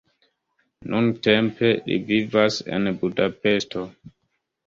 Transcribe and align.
Nuntempe 0.93 1.69
li 1.89 1.99
vivas 2.09 2.57
en 2.77 2.91
Budapeŝto. 3.03 3.85